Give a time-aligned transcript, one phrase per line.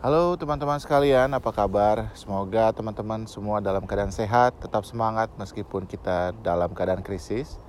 [0.00, 2.08] Halo teman-teman sekalian, apa kabar?
[2.16, 7.60] Semoga teman-teman semua dalam keadaan sehat, tetap semangat meskipun kita dalam keadaan krisis.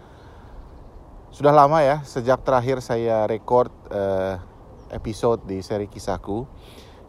[1.35, 4.39] Sudah lama ya, sejak terakhir saya record uh,
[4.95, 6.47] episode di seri kisahku.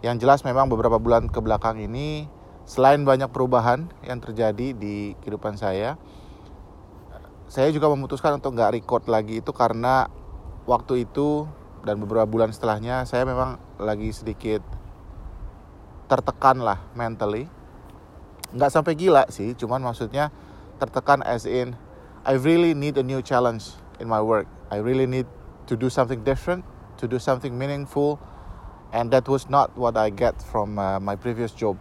[0.02, 2.26] Yang jelas memang beberapa bulan ke belakang ini,
[2.66, 6.02] selain banyak perubahan yang terjadi di kehidupan saya,
[7.46, 10.10] saya juga memutuskan untuk nggak record lagi itu karena
[10.66, 11.46] waktu itu
[11.86, 14.81] dan beberapa bulan setelahnya saya memang lagi sedikit
[16.12, 17.48] tertekan lah mentally.
[18.52, 20.28] Nggak sampai gila sih cuman maksudnya
[20.76, 21.72] tertekan as in
[22.28, 24.44] I really need a new challenge in my work.
[24.68, 25.24] I really need
[25.72, 26.68] to do something different
[27.00, 28.20] to do something meaningful
[28.92, 31.80] and that was not what I get from uh, my previous job.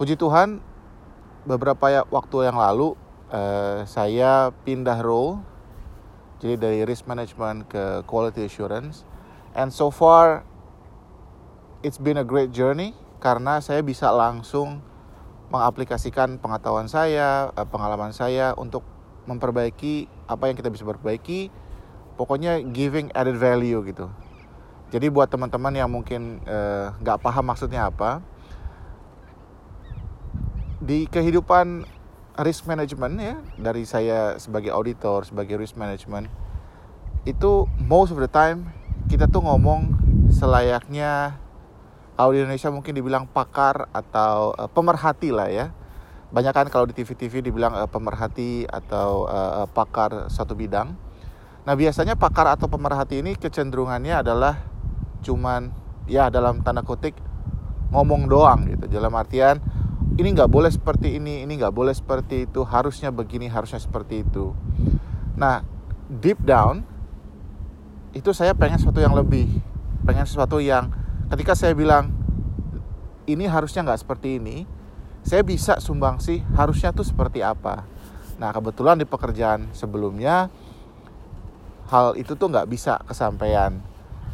[0.00, 0.64] Puji Tuhan
[1.44, 2.96] beberapa ya, waktu yang lalu
[3.28, 5.44] uh, saya pindah role
[6.40, 9.08] jadi dari risk management ke quality assurance.
[9.56, 10.44] And so far
[11.84, 14.80] it's been a great journey karena saya bisa langsung
[15.50, 18.82] mengaplikasikan pengetahuan saya, eh, pengalaman saya untuk
[19.26, 21.50] memperbaiki apa yang kita bisa perbaiki.
[22.16, 24.08] Pokoknya giving added value gitu.
[24.88, 28.24] Jadi buat teman-teman yang mungkin eh, nggak uh, paham maksudnya apa,
[30.80, 31.84] di kehidupan
[32.40, 36.28] risk management ya dari saya sebagai auditor, sebagai risk management
[37.26, 38.70] itu most of the time
[39.10, 39.98] kita tuh ngomong
[40.30, 41.42] selayaknya
[42.16, 45.68] kalau di Indonesia mungkin dibilang pakar atau uh, pemerhati lah ya.
[46.32, 50.96] Banyak kan kalau di TV-TV dibilang uh, pemerhati atau uh, pakar satu bidang.
[51.68, 54.64] Nah biasanya pakar atau pemerhati ini kecenderungannya adalah
[55.20, 55.70] cuman
[56.08, 57.12] ya dalam tanda kutip
[57.92, 58.88] ngomong doang gitu.
[58.88, 59.60] Dalam artian
[60.16, 64.56] ini nggak boleh seperti ini ini nggak boleh seperti itu harusnya begini harusnya seperti itu.
[65.36, 65.60] Nah
[66.08, 66.80] deep down
[68.16, 69.60] itu saya pengen sesuatu yang lebih
[70.08, 70.88] pengen sesuatu yang
[71.30, 72.14] ketika saya bilang
[73.26, 74.62] ini harusnya nggak seperti ini,
[75.26, 77.82] saya bisa sumbangsi harusnya tuh seperti apa.
[78.38, 80.52] Nah kebetulan di pekerjaan sebelumnya
[81.90, 83.78] hal itu tuh nggak bisa kesampaian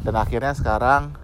[0.05, 1.17] dan akhirnya sekarang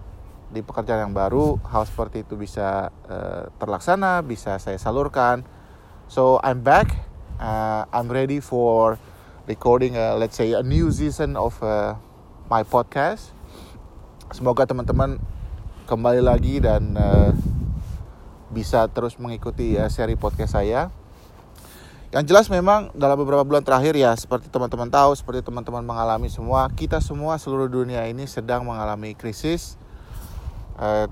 [0.50, 5.46] di pekerjaan yang baru hal seperti itu bisa uh, terlaksana, bisa saya salurkan.
[6.10, 6.90] So I'm back,
[7.38, 8.98] uh, I'm ready for
[9.46, 11.94] recording, a, let's say a new season of uh,
[12.50, 13.30] my podcast.
[14.34, 15.22] Semoga teman-teman
[15.90, 17.34] kembali lagi dan uh,
[18.54, 20.86] bisa terus mengikuti ya seri podcast saya.
[22.14, 26.70] Yang jelas memang dalam beberapa bulan terakhir ya seperti teman-teman tahu, seperti teman-teman mengalami semua,
[26.70, 29.74] kita semua seluruh dunia ini sedang mengalami krisis
[30.78, 31.10] uh,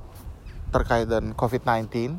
[0.71, 2.15] terkait dengan COVID-19.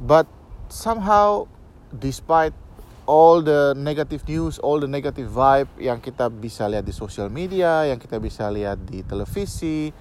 [0.00, 0.24] But
[0.72, 1.52] somehow
[1.92, 2.56] despite
[3.04, 7.84] all the negative news, all the negative vibe yang kita bisa lihat di sosial media,
[7.88, 9.92] yang kita bisa lihat di televisi,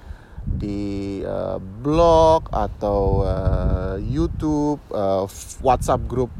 [0.47, 5.28] di uh, blog atau uh, YouTube, uh,
[5.59, 6.31] WhatsApp grup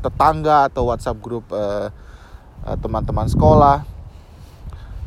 [0.00, 1.44] tetangga atau WhatsApp grup
[2.64, 3.78] teman-teman uh, uh, sekolah.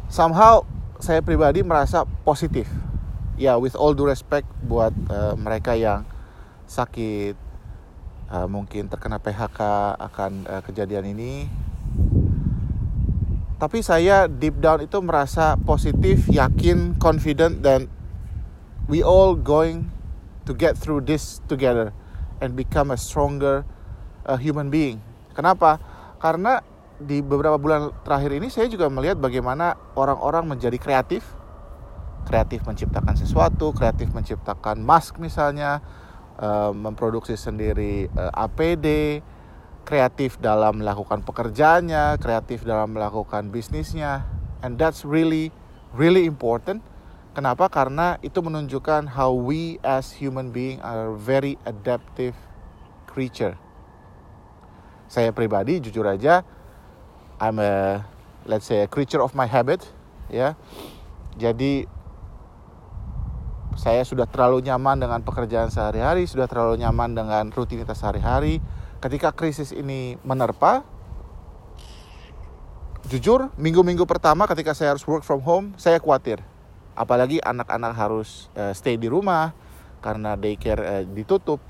[0.09, 0.65] Somehow
[0.99, 2.67] saya pribadi merasa positif.
[3.39, 6.03] Ya, with all due respect buat uh, mereka yang
[6.67, 7.39] sakit,
[8.27, 9.59] uh, mungkin terkena PHK
[9.95, 11.47] akan uh, kejadian ini.
[13.59, 17.91] Tapi saya deep down itu merasa positif, yakin, confident dan
[18.89, 19.93] we all going
[20.49, 21.93] to get through this together
[22.41, 23.61] and become a stronger
[24.25, 24.97] uh, human being.
[25.37, 25.77] Kenapa?
[26.17, 26.65] Karena
[26.97, 31.23] di beberapa bulan terakhir ini saya juga melihat bagaimana orang-orang menjadi kreatif,
[32.25, 35.79] kreatif menciptakan sesuatu, kreatif menciptakan mask misalnya,
[36.41, 39.21] uh, memproduksi sendiri uh, APD,
[39.85, 44.25] kreatif dalam melakukan pekerjaannya, kreatif dalam melakukan bisnisnya,
[44.65, 45.53] and that's really
[45.93, 46.83] really important
[47.29, 47.69] Kenapa?
[47.69, 52.33] Karena itu menunjukkan how we as human being are very adaptive
[53.05, 53.53] creature.
[55.05, 56.41] Saya pribadi jujur aja
[57.37, 58.05] I'm a
[58.49, 59.85] let's say a creature of my habit
[60.33, 60.57] ya.
[61.37, 61.85] Jadi
[63.77, 68.59] saya sudah terlalu nyaman dengan pekerjaan sehari-hari, sudah terlalu nyaman dengan rutinitas sehari-hari.
[68.99, 70.83] Ketika krisis ini menerpa,
[73.07, 76.43] jujur minggu-minggu pertama ketika saya harus work from home, saya khawatir
[76.99, 79.55] apalagi anak-anak harus uh, stay di rumah
[80.03, 81.63] karena daycare uh, ditutup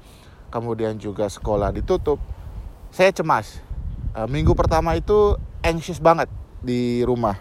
[0.50, 2.18] kemudian juga sekolah ditutup.
[2.90, 3.62] Saya cemas.
[4.18, 6.26] Uh, minggu pertama itu anxious banget
[6.66, 7.38] di rumah.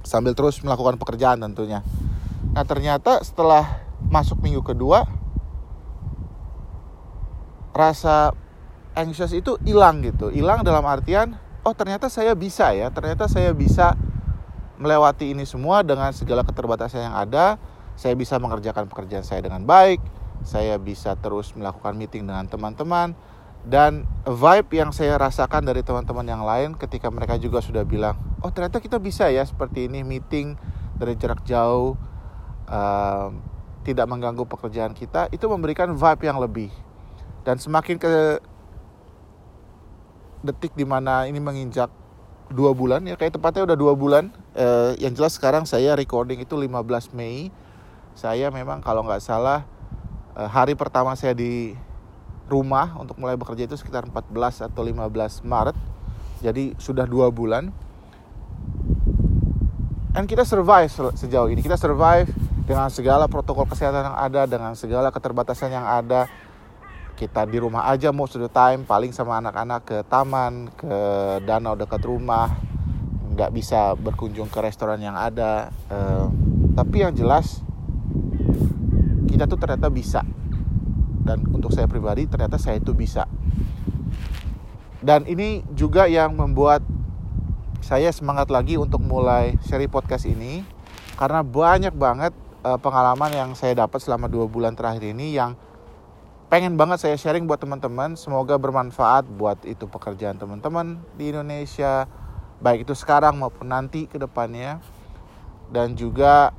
[0.00, 1.84] Sambil terus melakukan pekerjaan tentunya.
[2.56, 5.04] Nah ternyata setelah masuk minggu kedua
[7.76, 8.32] rasa
[8.96, 10.32] anxious itu hilang gitu.
[10.32, 13.96] Hilang dalam artian oh ternyata saya bisa ya ternyata saya bisa
[14.84, 17.56] melewati ini semua dengan segala keterbatasan yang ada
[17.94, 20.02] saya bisa mengerjakan pekerjaan saya dengan baik,
[20.42, 23.14] saya bisa terus melakukan meeting dengan teman-teman
[23.64, 28.52] dan vibe yang saya rasakan dari teman-teman yang lain ketika mereka juga sudah bilang, oh
[28.52, 30.58] ternyata kita bisa ya seperti ini meeting
[31.00, 31.96] dari jarak jauh,
[32.68, 33.28] uh,
[33.86, 36.68] tidak mengganggu pekerjaan kita, itu memberikan vibe yang lebih.
[37.46, 38.40] Dan semakin ke
[40.44, 41.88] detik di mana ini menginjak
[42.52, 44.28] dua bulan ya kayak tepatnya udah dua bulan.
[44.52, 47.48] Uh, yang jelas sekarang saya recording itu 15 Mei.
[48.14, 49.66] Saya memang kalau nggak salah
[50.36, 51.74] uh, hari pertama saya di
[52.44, 55.76] rumah untuk mulai bekerja itu sekitar 14 atau 15 Maret.
[56.44, 57.72] Jadi sudah dua bulan.
[60.14, 61.58] Dan kita survive sejauh ini.
[61.58, 62.30] Kita survive
[62.64, 66.30] dengan segala protokol kesehatan yang ada dengan segala keterbatasan yang ada
[67.14, 70.94] kita di rumah aja most of time paling sama anak-anak ke taman ke
[71.46, 72.50] danau dekat rumah.
[73.34, 76.30] Nggak bisa berkunjung ke restoran yang ada uh,
[76.74, 77.62] tapi yang jelas
[79.30, 80.22] kita tuh ternyata bisa.
[81.24, 83.26] Dan untuk saya pribadi ternyata saya itu bisa.
[85.04, 86.82] Dan ini juga yang membuat
[87.84, 90.64] saya semangat lagi untuk mulai seri podcast ini
[91.20, 92.32] karena banyak banget
[92.64, 95.52] uh, pengalaman yang saya dapat selama dua bulan terakhir ini yang
[96.54, 102.06] pengen banget saya sharing buat teman-teman semoga bermanfaat buat itu pekerjaan teman-teman di Indonesia
[102.62, 104.78] baik itu sekarang maupun nanti ke depannya
[105.74, 106.54] dan juga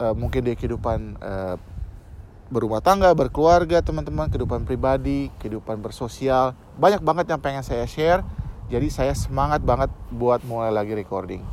[0.00, 1.60] uh, mungkin di kehidupan uh,
[2.48, 6.56] berumah tangga, berkeluarga, teman-teman, kehidupan pribadi, kehidupan bersosial.
[6.80, 8.24] Banyak banget yang pengen saya share.
[8.72, 11.44] Jadi saya semangat banget buat mulai lagi recording.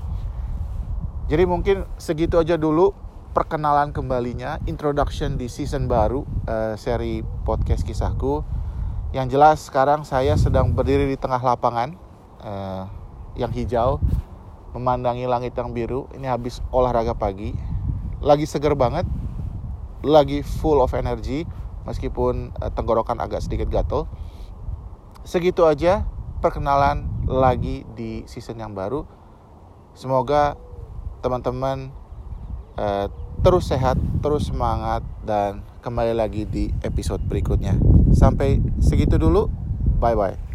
[1.28, 2.96] Jadi mungkin segitu aja dulu
[3.32, 8.44] perkenalan kembalinya, introduction di season baru uh, seri podcast kisahku.
[9.12, 11.96] Yang jelas sekarang saya sedang berdiri di tengah lapangan
[12.44, 12.88] uh,
[13.36, 14.00] yang hijau,
[14.76, 16.08] memandangi langit yang biru.
[16.16, 17.56] Ini habis olahraga pagi,
[18.20, 19.08] lagi seger banget
[20.02, 21.46] lagi full of energy
[21.86, 24.10] meskipun uh, tenggorokan agak sedikit gatel.
[25.22, 26.06] Segitu aja
[26.42, 29.06] perkenalan lagi di season yang baru.
[29.94, 30.58] Semoga
[31.22, 31.94] teman-teman
[32.78, 33.08] uh,
[33.42, 37.74] terus sehat, terus semangat dan kembali lagi di episode berikutnya.
[38.14, 39.50] Sampai segitu dulu.
[39.98, 40.51] Bye bye.